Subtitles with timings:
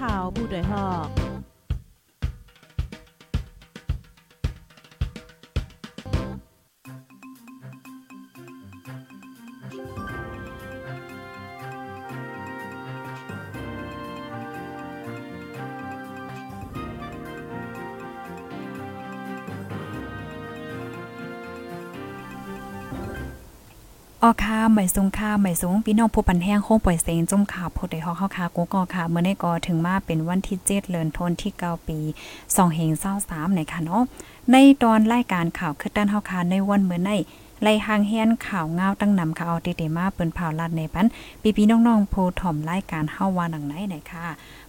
[0.00, 1.25] ข่าวผู้ด้วยหอก
[24.26, 31.98] ออค่ะใหม่สูงค่ะใหม่สูงพี่น้องผู้ปันแห้งโค้งปล่อยเสียงจุ่มข่าวผู้ใดฮอกเข้าค่ะกูก็ค่ะเมื่อในก็ถึงมาเป็นวันที่7เดือนธันวาคมที่9ปี
[32.36, 32.90] 2เฮง
[33.24, 34.02] 23ในค่ะเนาะ
[34.52, 37.10] ในตอนรายการข่าวคือด้านเฮาค่ะในวันเมื่อใน
[37.62, 41.06] ไล่หางแฮนข่าวเงาตั้งนำข่าวติเตมาเปิ้นเผาลัดในปัน
[41.42, 44.26] ปีพี่น้องๆผู้ถ่อมรายการเฮาว่าหนังไหนไหนค่ะ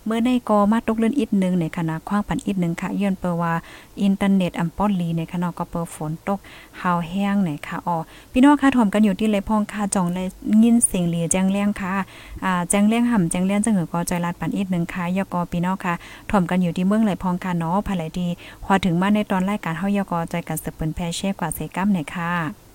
[0.07, 3.53] เมื่อในกอมาตกเลื่อนอีกนึงในคณะคว้างปันอีกนึงค่ะย้อนเปว่า
[4.01, 6.39] อินเทอร์เน็ตอัมป้อนลีในคณะก็เปิดฝนตก
[6.81, 7.97] หาวแห้งไหนค่ะอ๋อ
[8.31, 10.27] พี่น้องค่ะถ่อมกันอยู่ที่เลยพองค่ะจองเลย
[10.63, 11.93] ยินเสียงเหลียแจ้งเลี้ยงค่ะ
[12.43, 15.93] อ่าแจ้งเลี้ยงห่ำแจ้งเลี้ยงจังหือก็จอยลาดปันอีกนึงค่ะยกอพี่น้องค่ะ
[16.31, 18.27] ถ่อมกันอยู่ที่เมืองเลยพองค่ะเนาะภายไหลดี
[18.63, 22.66] พอถึงมาในตอนรายการเฮายกอจอยกันสืบเปิ้นแพเช่กว่าเซกัมไหนค่ะ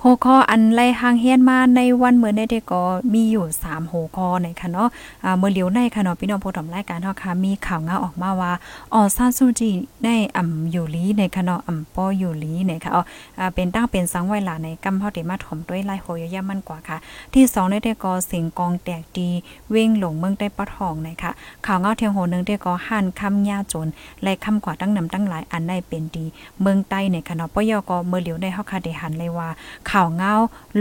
[0.00, 2.82] โฮคออันไล่หางเฮียนมาในวันเมื่อในเด็กก็
[3.12, 4.88] มีอยู่3โฮคอในค่ะเนาะ
[5.24, 8.52] อ่าเมื่อเหลียวในค่ะเนาะพี่น้องผู้ชมรายการเฮาค่ะมีข่าวงาออกมาว่า
[8.94, 9.70] ออซาซูจิ
[10.04, 12.90] ในอ่ำอยู่ลีในค่ะเนาะอ่ำปออยู่ลีในค่ะ
[13.38, 16.96] อ่าเป็นตั้งเป็นสังไว้หลาในกำเฮาได้มาถมด้วยไล่โหยยามันกว่าค่ะ
[17.34, 19.28] ที่2ในเด็กก็เสียงกองแตกดี
[19.70, 21.30] เว้งหลงเมืองได้ปะทองในค่ะ
[21.66, 23.88] ข่าวเงาเทียงโหนึงเด็กก็หันคำยาจน
[24.22, 26.24] และคำกว่าตั้งนำตั้งหลายอันได้เป็นดี
[26.60, 29.48] เมืองใต้ในค่ะเนาะปยก็เมื่อเหลียวในเฮาค่ะได้หันเลยว่า
[29.90, 30.34] ข่าวเงา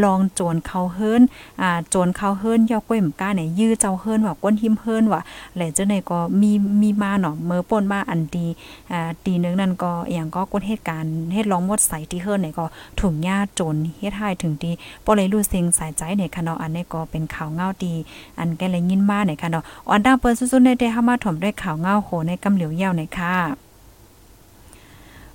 [0.03, 1.21] ลองโจรเขาเฮิรน
[1.61, 5.21] อ่าโจรเขาเฮิรนยอกก้วยหมก้าเนี่ยยื้อเจ้าเฮิรนว่าก้นหิมเฮิรนว่า
[5.55, 8.47] แหละเจ้าไหนก็มีมีมาเนาะเมื่อป่นมาอันดี
[8.91, 12.65] อ่าตีนึงนั่นก็อย่างก็ก้นเหตุการณ์เฮ็ดร้องมดใส่ที่เฮิรนเนี่ยก็
[12.99, 14.71] ถุงหญ้าโจรเฮ็ดให้ถึงดี
[15.05, 17.93] บ่เลยรู้สิงสายใจเนี่ยค่ะเนาะอันนี้ก็เป็นข่าวเงาดี
[18.39, 23.66] อันแกเลยยินมาเนี่ยค่ะเนาะอันดาเปิ้นสุดๆในได้เฮามาถมด้วยข่าวเงาโหในกำเหลียวยาวเนี่ยค่ะ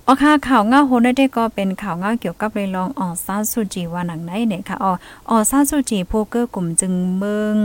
[0.07, 4.91] อ๋อค่ะข่าวเงาโฮนได้ก็เป็นข่าวเงาเกี่ยวกับเรื่ององออซาสุจีว่าหนังไหนเนี่ยค่ะอ๋อ
[5.29, 7.57] ออซาสุจีโพเกอร์กลุ่มจึงเมือง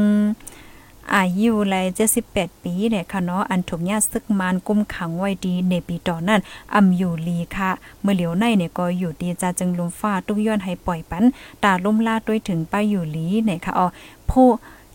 [1.14, 1.74] อายุไล
[2.20, 6.40] 78 ปีเนี่ยค่ะเนาะอันถูกญาซึกมานกุมขังไว้ดีในปีต่อนั้น
[6.74, 7.70] อำอยู่ลีค่ะ
[8.02, 11.24] เมื่อเหลียวในเนี่ยก็อยู่ดีจะจึงลุมฟ้าตุกย้อนให้ปล่อยปัน
[11.64, 13.86] ตาลุ่มลาด้วยถึงไปอยู่ลีเนี่ยค่ะอ๋อ
[14.30, 14.48] ผู้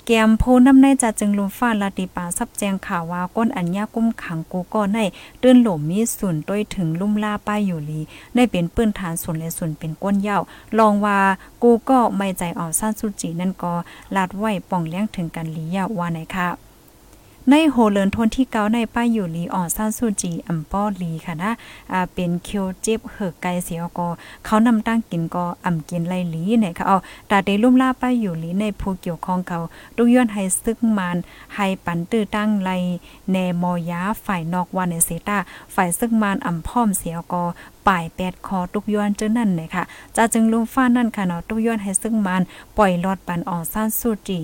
[0.08, 5.00] แกมโพน้ำในจะจึงลุมฟ้าลาติปาซับแจงข่าวว่าก้นอัญญากุ้มขังกูก็ใน
[5.42, 8.02] ตื้นหลมมีส่วนต้วยถึงลุ่มล่าป้ายอยู่ลี
[8.36, 10.38] ได้เป็นปื้นฐานส่วนและส่วนเป็นก้นเย้า
[10.80, 11.20] ลองว่า
[11.64, 13.74] กูก็ไม่ใจอ่อนสั้นสุจีนั่นก็
[14.16, 16.73] ลาดไหวป่องเลี้ยงถึงกันลียาว่าไหนค่ะ
[17.52, 21.52] ในโฮเลินทนที่เกาในป้ายอยู่ลีอ่อนซ่านซูจีอัมป้อลีค่ะนะ
[21.92, 24.08] อ่าเป็นเคียวเจ็บเหือกไกเสียก็
[24.46, 26.98] เขานำตั้งกินก็อ่ำกินไลลีเนี่ยค่ะเอา
[27.30, 29.60] ตาเดลุ่มล่าป้ายอยู่ลีในผู้เกี่ยวข้องเขา
[29.98, 31.18] ดุย้อนให้ซึกมัน
[31.56, 32.70] ให้ปันตื้อตั้งไล
[33.32, 35.38] แนมอยาฝ่ายนอกวันในเซตา
[35.76, 37.44] ฝ่ายซึกมันอ่ำพร้อมเสียก็
[37.88, 39.84] ป่ายแปดคอตุกย้อนเจ้านั่นเลยค่ะ
[40.16, 42.42] จะจึงลุมฟ้านั่นค่ะเนาะตุกย้อนให้ซึ่งมัน
[42.78, 44.42] ปล่อยลอดปันออกซ่านสูจี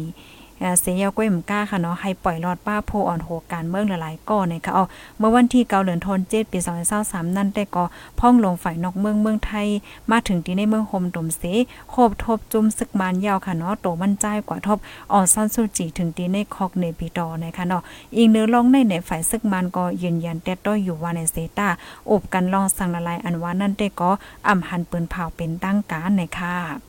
[0.82, 4.86] เสียก้วยมก้าค่ะเนาะให้ปล่อยรอดป้าโพอ่อนโหการเมืองหลายๆก้อนนะคะเอา
[5.18, 7.84] เมื่อวันที่เกาเหลือนทนเจ็ดปีสองเศร้าสามนั่นได้ก็
[8.20, 9.68] พ่องลงฝ่ายนอกเมืองเมืองไทย
[10.12, 11.44] มาถึงที่ในเมืองโฮมตมเส
[11.90, 14.78] โคบทบจุ่มศึกมานยาวค่ะเนาะโตมั่นใจกว่าทบ
[15.12, 17.82] อ่อนซ่อนสุจีถึงที่ในคอกเนปีตอนะคะเนาะ
[18.16, 21.70] อีกเนื้อลองในในฝ่ายศึกมันก็ยืนยันแต่ต้อยอยู่ว่าในเซตา
[22.12, 24.10] อบกันลองสั่งละลายอันว่านั่นได้ก็
[24.48, 26.89] อ่ำหันปืนเผาเป็นตั้งการในค่ะ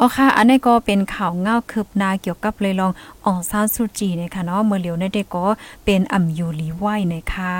[0.00, 2.92] อ๋อค่ะ อันนี้ก็เป็นข่าวเงาคืบหน้าเกี่ยวกับเลยลอง
[3.24, 5.44] อองซานสุจีนะคะเนาะเมื่อเหลียวในเด็กก็
[5.84, 7.56] เป็นอ่ำยูลีไหว้นะคะ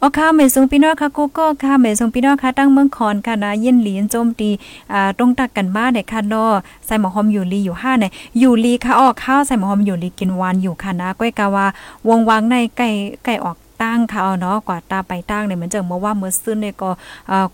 [0.00, 4.50] อ๋อค่ะเมซุงพี่น้องค่ะกูก็ค่ะเมซุงพี่น้องค่ะตั้งเมืองคอนค่ะนะเยินหลีนโจมตี
[4.92, 6.52] อ่าตรงตักกันบ้าเนี่ยค่ะเนาะ
[6.86, 8.12] ใส่หมอหอมยูลีอยู่5เนี่ย
[8.42, 11.66] ยูลีค่ะออกข้าวใส่หมอหอมยูลีกินวานอยู่ค่ะนะก้อยกะว่า
[12.08, 12.88] วงวางในใกล้
[13.24, 16.90] ใกล้ออก ตั้งค่ะเนาะกว่าตาไปตั้งเนี่ยเหมือนเจองมาว่าเมื่อซึ้นเนี่ยก็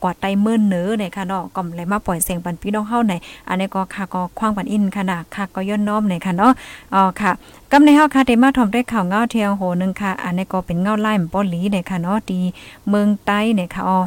[0.02, 3.14] กว่าไตเมื่นเนื้อเนี่ยค่ะเนาะก็เลยมาปล่อยเสียงปันพี่น้องเฮาใน
[3.48, 6.52] อันนี้ก็ค่ะก็คว้างปันอินค่ะนะค่ะก็ย้อนน้อมเนี่ยค่ะเนาะ
[6.94, 7.32] อ๋อค่ะ
[7.72, 12.40] กำในเฮาค่ะได้มาทอมได้ข่าวเงาเทียงโหนึงค่ะ อันนี้ก็เป็นเงาไล่มป้อหลีเนี่ยค่ะเนาะดี
[12.88, 13.98] เมืองใต้เนี่ยค่ะอ๋อ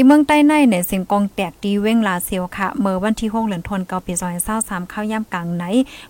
[0.00, 4.12] ที่เมืองใต้ในเนี่ยเสียงกองแตกดีเว้งลาเซียวค่ะ เมื่อวันที่6เดือนธันวาคมปี
[4.52, 5.64] 2023เข้าย่ำกลางไหน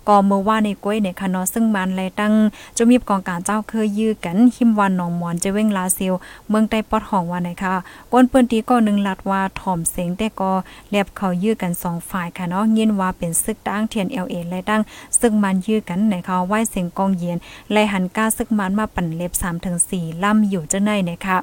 [0.09, 2.33] ก็เมื่อว่าในกล้วยเนี่ยค่ะนาะซึ่งมันเลยตั้ง
[2.77, 6.15] จะมีกองการเจ้าเคยยื้อกันหิมวันหนองมอนจะเว้งลาเซียว
[6.49, 7.75] เมืองใต้ปอดห้องว่าไหนค่ะ
[8.13, 10.53] ก้นเปิ้นตีก็หนึ่งลัดว่าถ่อมเสียงแต่ก็
[10.91, 14.83] เรียบเขายื้อกัน2ฝ่ายค่ะเนาะยินว่าเป็นซึกตั้งเทียน LA และตั้ง
[15.21, 17.39] ซึ่งมันยื้อกันในค่ะไหวเสียงกองเย็น
[17.73, 21.39] และหันก้าซึกมันมาปั่นเล็บ3ถึง4ล่ำอยู่เจังได๋นะคะ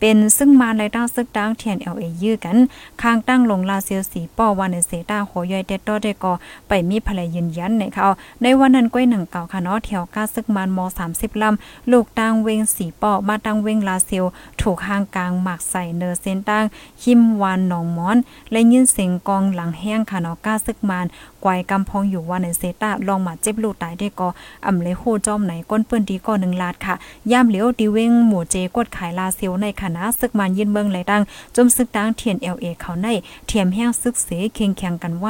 [0.00, 2.58] เป็นซึ่งมาในตั้งซึกดังเทียนเอลเอยื้อกัน
[3.02, 6.32] ข้างตั้งลงลาเซียวสีป้อวันในเซต้าโหยอยเต็ดตอได้ก็
[6.68, 8.06] ไปมีภรรยยืนยันในเขา
[8.42, 10.78] ในวันนั้นก้อยหนึ่งเก่าค่ะเนาะแถวก้าซึกมันม
[11.10, 14.24] 30ลำลูกตั้งเวงสีป้อมาตั้งเวงลาเซียว
[14.60, 16.64] ถูกห่างกลางหมักใส่เนอเซนตั้ง
[17.02, 18.16] คิมวานหนองมอน
[18.50, 21.06] และยินเสียงกองหลังแห้งค่ะเนาะก้าซึกมัน
[21.44, 24.28] กวยกำพองอยู่วันในเซตาลองมาเจ็บลูกตายได้ก็
[24.66, 26.94] อ่ำเลยโคจอมไหนก้นเปิ้นดีก็หนึ่งลาดค่ะ
[27.32, 31.22] ย่ามเหลียวดีเว้งหมู่เจกดขายลาเซียวในคณะซึกมันยินเมืองไหลดัง
[31.56, 33.08] จมซึกดังเทียนเอลเอเขาใน
[33.46, 35.26] เทียมแห้งซึกเสเคียงแข่งกันไหว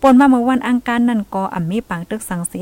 [0.00, 2.54] ปนมาเมื่อวันอังการนั่นก็อ่ำมีปังตึกสังเส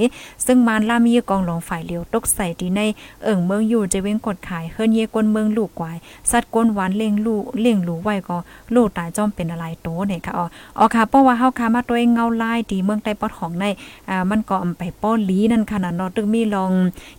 [0.47, 2.81] ซึ่งมานล่ามีกองหลงฝ่ายเหลียวตกใส่ดีใน
[3.25, 5.97] เอิ่งเมืองอยู่เจเว้งกดขายเฮิรนเยกวนเมืองลูกกวาย
[6.31, 8.39] สัตว์ก้นหวานเลี้ยงลูกเลี้ยงลูกไว้ก็
[8.75, 10.45] ลูกตายจอมเป็นอะไรโตเนี่ยค่ะอ๋อ
[10.79, 13.65] อ๋อค่ะเพราะว่าเฮาคามาตัวเงาลายดีเมืองใต้ปอดของใน
[14.09, 16.73] อ่ามันก็อำไปป้อลีนั่นค่ะนะเนาะตึกมีลอง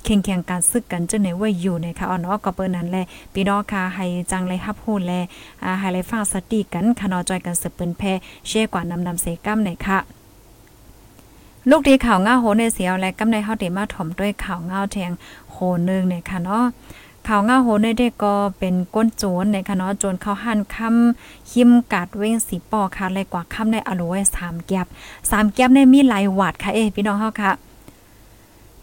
[0.03, 5.13] แข่งแข่งการซึกกันจังไหนไว้อยู่เนี่ยค่ะอ๋อเนาะก็เปิ้นนั้นแหละพี่น้องค่ะให้จังเลยรับฮู้แล
[5.63, 8.01] อ่าให้เลฟังสติกันค่ะเนาะจอยกันสืบเปิ้นแพ
[8.47, 9.99] เช่กว่านำนำเสกัมเนี่ยค่ะ
[11.69, 15.11] ลูกดีข่าวเงาโหในเสียวและกำในเฮาได้มาถ่อมด้วยข่าวเงาแทง
[15.51, 15.57] โห
[15.89, 16.65] นึงเนี่ยค่ะเนาะ
[17.27, 24.87] ข่าวง่าโหนเด็กก็เป็นก้นโจนในค่ะเนาะโจนเขาหั่นคำคิมกัดเว้งสีปอค่ะเลยกว่าคำในอโลไว้3แก็บ
[25.19, 27.51] 3แก็บในมีหลายวัดค่ะเอ้พี่น้องเฮาค่ะ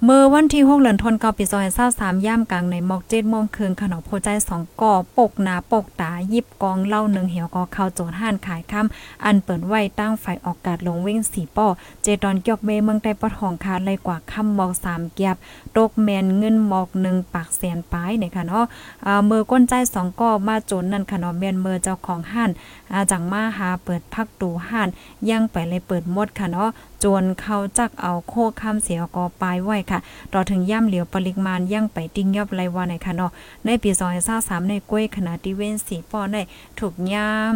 [0.06, 1.44] เมื่อวันที่6เดือนธันวาคมปี
[1.84, 11.66] 2023ย่ามกลางในหมอก7โมงครึ่งขนมโพใจ2ก่อปกหนาปกตายิบกองเหล้าหนึ่งเหี่ยวก็เข้าโจรห้านขายค่ำอันเปิดไว้ตั้งไฟออกกาดลงเว้งสีป้อ
[12.02, 15.37] เจดอนเกียกเมเมืองใต้ปอดของคาเลยกว่าค่ำหมอก3เกียบ
[15.76, 18.64] ตกแมนเงินหมอก1ปากแสนปลายเนี่ยค่ะเนาะ
[19.06, 22.50] อ่าเมื่อก้นใจ2ก่อมาโจรนั่นค่ะเนาะแมนเมื่อเจ้าของห้าน
[22.93, 24.88] อาจังมาหาเปิดพักตูห้าน
[25.31, 26.70] ยังไปเลยเปิดหมดค่ะเนาะ
[27.04, 29.99] จนเขาจักเอาโคคำเสียกอปลายไว้ค่ะ
[30.32, 33.32] ต่อถึงย่ำเหลียวปริมาณยั่งไปติ้งยอบไรวาในค่ะเนาะ
[33.64, 33.90] ในปี
[34.31, 36.37] 2023ในกล้วยขนาดที่เว้นสีป้อใน
[36.78, 37.52] ถูกย่าม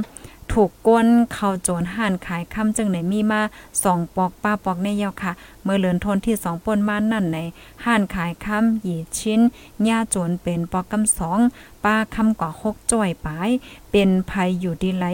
[0.53, 3.43] ถูกก้นเข้าโจรห่านขายคำจึงไหนมีมา
[3.85, 5.33] สองปอกป้าปอกในเยาค่ะ
[5.65, 7.39] เมื่อเลือนทนที่สองปนมานั่นใน
[7.85, 9.41] ห่านขายคำหยีชิ้น
[9.85, 11.39] หญ้าโจรเป็นปอกกำสอง
[11.85, 13.51] ป้าคำกว่าหกจ้อยปาย
[13.99, 15.07] เป็นภัยอยู่ดีไหล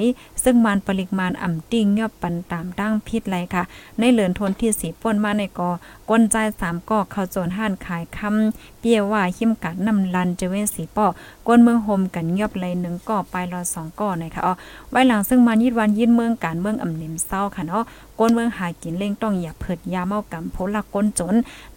[0.45, 3.63] ซึ่งมันปริมาณอ่ำติ้งยอบปันตามตั้งพิษไรค่ะ
[3.99, 5.71] ในเหลือนทนที่สีป่นมาในกอ
[6.11, 11.07] ก้นใจสามกอเข้าโจรห่านขายคำเปียว่าหิมกัดนำลันจะเว้นสีป้อ
[11.47, 14.55] ก้นเมืองโฮมกันยอบไรหนึ่งก่อไปรอสองก่อในค่ะอ๋อ
[14.91, 17.85] ไว้หลังซึ่งมันยิดวันยินเมืองการเมืองอ่ำเนมเศร้าค่ะเนาะ
[18.19, 21.35] ก้นเมืองหากินเล่งต้องอย่าเพิดยาเมากำโพลักก้นจน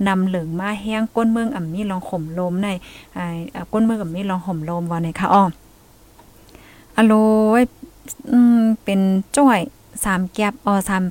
[0.07, 2.67] นำเหลืองมาแห้งก้นเมืองอ่ำมีลองข่มลมใน
[3.15, 3.25] ไอ้
[3.73, 5.45] ก้นเมืองอ่ำมีลองห่มลมว่าในค่ะอ๋อ
[6.97, 7.13] อโล
[7.61, 7.63] ย
[8.31, 8.99] อืมเป็น
[9.37, 9.59] จ้อย
[10.03, 11.03] สามแก็บอ๋อสาม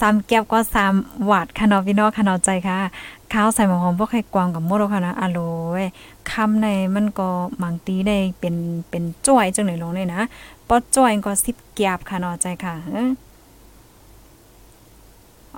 [0.00, 0.94] สามแก็บก็สาม
[1.24, 2.78] หวาดค่ะเนาะพี่น้องค่ะเนาะใจค่ะ
[3.32, 5.40] ข้าวใส่หมอหอมพวกไข่กวางกับมดค่ะนะอโล
[5.82, 5.84] ย
[6.30, 7.28] คำในมันก็
[7.62, 8.54] มังตีได้เป็น
[8.90, 10.20] เป็นจ้อยจังไหนลงเลยนะ
[10.68, 12.74] ปอจ้อยก็สิบแก็บค่ะเนาะใจค่ะ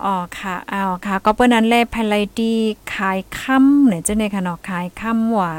[0.04, 2.56] อ๋อค่ะอ๋อค่ะ ก็เปิ้นนั้นแลภายไลที่
[2.94, 5.50] ขายค่ำเนี่ยจังได๋ค่ะเนาะขายค่ำว่า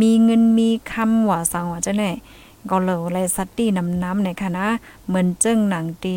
[0.00, 2.10] มีเงินมีคำว่าสังว่าจังได๋
[2.70, 4.66] ก็เลยไลสัตตีน้ำน้ำเนี่ยค่ะนะ
[5.06, 6.16] เหมือนเจึงหนังตี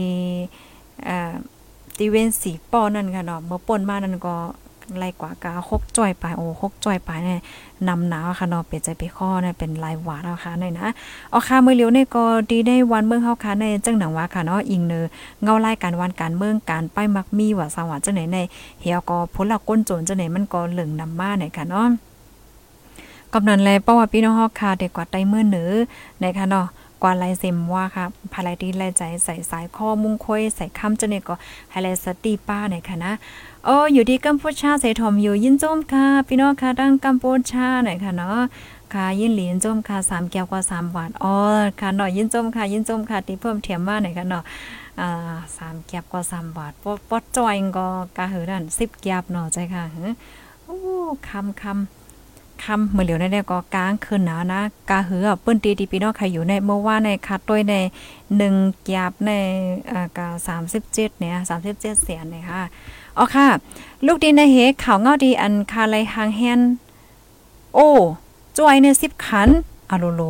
[1.06, 1.34] เอ่อ
[1.98, 4.36] ตีเวนสีป้อนั่นค่ะเนาะเมื่อป่นมานั่นก็
[4.98, 7.42] ไล่กว่ากาหกจ้อยไปโอ้หกจ้อยไปเนี่ย
[7.88, 10.88] นำหนาวค่ะเนาะเป็ดใจไปข้อเนี่ยเป็นลายหวานแล้วค่ะเนี่ยนะ
[11.30, 15.06] เอาค่ะมือเลียวเนี่ยก็ดีได้วันเมืองเฮาค่ะในจังหนังว่าค่ะเนาะอิงเนอ
[15.44, 18.38] เงาไล่การวันการเมืองการป้ายมักมีว่าสวัสดิ์จังไหนใน
[18.82, 21.88] เฮียก็ผลละก้นโจรจังไหนมันก็เหลืองนำมาเนี่ยค่ะเนาะ
[23.34, 25.72] กำนันแลเพราว่าพี่น้องเฮาค่ะเด็กกว่าไตมือเหนือ
[26.22, 26.68] ในคะเนาะ
[27.02, 31.36] กว่าลายเซมว่าค่ะภายดีลายใจใส่สายข้อมุงค่อยใส่ค้ำจะเนี่ยก็
[31.72, 33.12] ไฮไลท์สตีป้าในค่ะนะ
[33.66, 38.40] โอ้อยู่ที่กัมพูชาเสถมอยู่ยินจมค่ะ พี่น้องค่ะดังกัมพูชาหน่อยค่ะเนาะ
[38.94, 41.36] ค่ะยินเหลีนจมค่ะสามแก้วกว่าสามบาทอ๋อ
[41.80, 44.44] ค่ะหน่อยยินจมค่ะยินจมค่ะที่เพิ่มเทียมมาหน่อยค่ะเนาะ
[45.00, 47.88] อ่าสามแก้วกว่าสามบาทปอปจอยก็
[48.18, 49.84] กะหือนั่นสิบแก้วเนาะใจค่ะ
[50.66, 50.78] โอ้
[51.30, 52.03] คำคำ
[52.64, 57.76] คำเมื่อเหลียวในก็กลางคืนหนาวนะกาเหือเปิ้นตีดีพี่น้องใครอยู่ในเมื่อว่าในคัดด้วยใน
[58.38, 59.32] หนึ่งแกบใน
[59.92, 62.64] อ่ากาสามสิบเจ็ดเนี่ยสามสิบเจ็ดเสียนเนี่ยค่ะ
[63.18, 63.48] อ๋อค่ะ
[64.06, 66.62] ลูกดีในเฮข่าวเงาดีอันคาไลหางแฮน
[67.76, 67.90] โอ้
[68.58, 69.50] จวยในสิบขัน
[69.90, 70.24] อะโลโล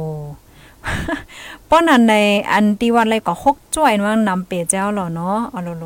[1.70, 2.16] ป้อนันใน
[2.52, 5.86] อันที่ว่าอะไรก็หกจ้อยมันนำเปเจ้าหรอเนาะอโลโล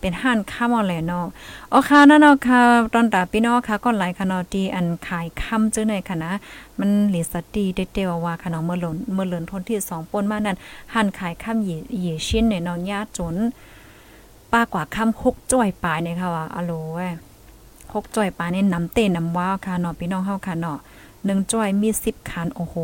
[0.00, 1.26] เป็นห้านข้ามอะไรเนาะ
[1.72, 2.60] อ๋อค่ะนั่นเนาะค่ะ
[2.92, 6.32] ตอนตาพี่น้องค่ะก็หลายค่ะเนาะที่อันขายค่ำจังได๋ค่ะนะ
[6.78, 10.56] มันหลีสตีเดๆว่าค่ะเนาะเมื่อหล่นเมื่อเลือนทนที่2ป่นมานั้น
[10.94, 13.36] หันขายค่ำหยีหยีชิ้นเนี่ยเนาะญาจน
[14.52, 17.12] ป้ากว่าค่ำ6จ้อยปลายเนี่ยค่ะว่าอโลเว้ย
[17.62, 20.78] 6จ้อยปลายนี่น้ำเต้น้ำว้าค่ะเนาะพี่น้องเฮาค่ะเนาะ
[21.24, 22.74] 1จ้อยมี10คันโอ้โห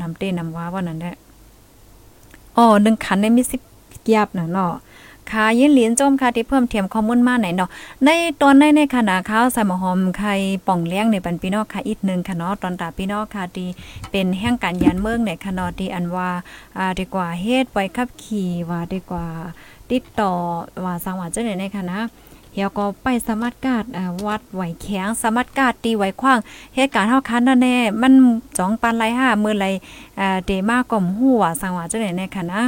[0.00, 1.16] น้ำเต้น้ำว้าว่านั่นแหละ
[2.56, 3.60] อ๋อหนึ่งขันในมีสิบ
[4.02, 4.74] เกียบน่ะเนาะ
[5.30, 7.70] ค่ะยินเหรียญจมค่ะที่เพิ่มเทียมข้อมูลมาไหนเนาะ
[8.04, 8.08] ใน
[8.40, 10.34] ตอนในในขณะข้าวใส่หมอหอมไข่
[10.66, 13.68] ป่องเลี้ยงในปันพี่น้องค่ะอีกหนึ่งค่ะเนาะตอนตาพี่น้องค่ะที่
[14.10, 16.28] เป็นแห่งการยานเมืองในค่ะเนาะที่อันว่า
[16.76, 19.26] อ่าดีกว่าเฮ็ดไว้ขับขี่ว่าดีกว่า
[19.90, 20.32] ติดต่อ
[20.84, 22.00] ว่าสังว่าจังได๋ในค่ะนะ
[22.52, 23.84] เฮียก็ไปสมัครกาด
[24.26, 26.38] วัดไหวแข็งสมัครกาดตีไหวขว้าง
[26.74, 28.12] เหตุการณ์เฮาคันนั่นแน่มัน
[28.58, 29.66] จ้องปันไรห้ามือไร
[30.46, 32.62] เดมาก่อมหัวสังว่าจังได๋ในค่ะนะ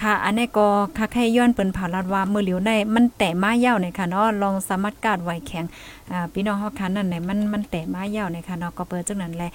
[0.00, 5.64] ค่ะ อันนี้ก็ค่ะแค่ย้อนเปิ้นผ่าลัดว่ามือเหลียวได้มันแต่มาเย้าในค่ะเนาะลองสามารถกาดไหวแข็ง
[6.12, 9.50] อ่าพี่น้องเฮาคันนั่นไหนมันมันแต่มาเย่าในค่ะเนาะก็เปิดจังนั้นแหละ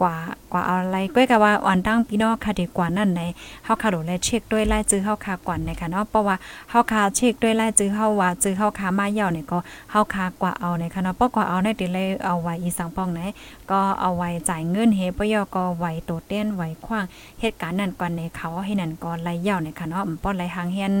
[0.00, 0.14] กว่า
[0.52, 3.20] กว่าอะไรก้อยก็ว่าอ่อนตั้งพี่น้องค่ะดีกว่านั่นไหน
[3.64, 6.36] เฮาค่ะโดแลเช็คด้วยรายชื่อเฮาค่ะก่อนในค่ะเนาะเพราะว่า
[6.70, 9.58] เฮาค่ะเช็คด้วยรายชื่อเฮาว่าชื่อเฮาค่ะมาเย่าเนี่ยก็
[9.90, 13.20] เฮาค่ะกว่าเอาในค่ะเนาะเพราะกว่าเอาในติเลยเอาไว้อีสังปองไหน
[13.70, 17.04] ก็เอาไว้จ่ายเงินเฮปยอก็ไว้โตเต้นไว้ขว้าง
[17.40, 20.92] เหตุการณ์นั้นก่อนในเขาให้นั่นก่อนไล่ยาวในค่ะเนาะป้อนไล่หางเฮียน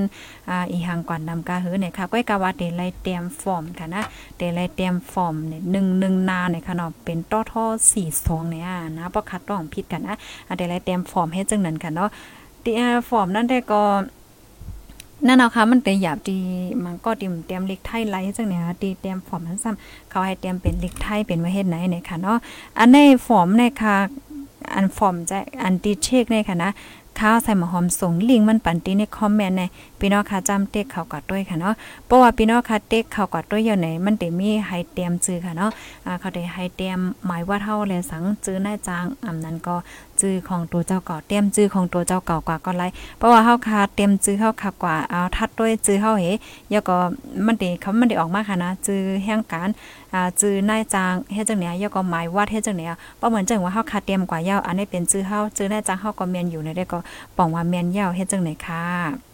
[0.50, 4.02] อ่าอีหางก่อนนำกาหือเนี่ยค่ะก้อยกาว่าเดไล่เตรียมฟอร์มค่ะนะ
[4.38, 8.68] เดไล่เตรียมฟอร์มเนี่ยหนึ่งหนึ่งนาเนี่ยค่ะเนาะเป็นต้อท่อสี่สองเนี่ย
[8.98, 10.16] นะเพราะคัดต้องผิดกันนะ
[10.46, 12.10] อ่าเดไล่เตรียมฟอร์มให้จังนั้นค่ะเนาะ
[12.62, 13.82] เตรียมฟอร์มนั้นได้ก็
[15.26, 16.38] นั่นเอาค่ะมันแต่หยาบดี
[16.84, 22.38] มันก็เตรียมเตรียมเล็กไทยไลท์จังเนี่ยตีเตรียมฟอร์มนั้นซ้ำเขาให้เตรียมเป็นเล็กไทยเป็นไว้เฮ็ดไหนเนี่ยค่ะเนาะ
[22.78, 23.96] อันในฟอร์มในค่ะ
[24.74, 26.70] อันฟอร์มจะอันตีเช็คในค่ะนะ
[27.20, 29.62] ข้าวใส่หมอหอมส่งลิงมันปันตีในคอมเมนต์ใน
[29.98, 31.74] พี่น้องค่ะจำเต็กเขากัดด้วยค่ะเนาะ
[32.06, 35.70] เพราะว่าพี่น้องค่ะเต็กเขากัดด้วยอย่างไหนมันเดมีให้เตรียมจื้อค่ะเนาะ
[36.06, 39.76] อ่าเขาได้ให้เตรียมหมายว่าเท่าเลยสังจื้อหน้าจางอำนั้นก็
[40.20, 42.84] จื้อของตัวเจ้าเก่าเตรียมจื้อของตัวเจ้าเก่ากว่าก็ไล
[43.18, 46.24] เพราะว่าเฮาคาเตรียมจื้อเฮาค่ะกว่าเอาทัดด้วยจื้อเฮาเฮ
[46.72, 46.96] ยาก็
[47.46, 49.68] มันได้เขามันได้ออกมาค่ะนะจื้อแห่งการ
[50.14, 56.98] อ่าจื้อนายจางเฮ็ดจังเนี้ยยาก็หมายวัดเฮ็ดจังเนี้ยบ่เหมือนจังว่าเฮาคาเตรียมกว่ายาวอันนี้เป็นจื้อเฮาจื้อนายจางเฮาก็เมียนอยู่ในได้ก็
[57.36, 59.27] ป้องว่าเมียนยาวเฮ็ดจังไหนค่ะ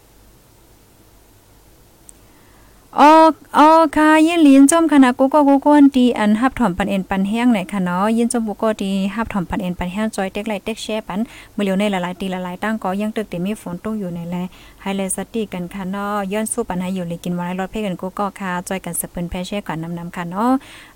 [2.99, 3.11] อ๋อ
[3.57, 11.19] อ๋อค่ะยินหลินจอมคณะกูก็กูกวนตีอันฮับถอมปันเอ็นปันแห้งไหนค่ะเนาะยินจอมกูก็ตีฮับถอมปันเอ็นปันแห้งจอยเต็กไลเต็กแชร์ปัน
[11.55, 14.35] มือเหลียวในหลายๆตีหลายๆตั้งก็ยังตึกแต่มีฝนตกอยู่ในแล
[14.81, 20.51] ไฮไลท์สติกันค่ะเนาะย้อนสู้ปันให้อยู่เลยกินวันไรรถเพ่กันกูก็ค่ะจอยกันสะเปิ้นแพแชร์ก่อนนำๆค่ะเนาะ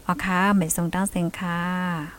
[0.05, 2.18] อ๋อค่ะไม่ส่งตั้งเสียงค่ะ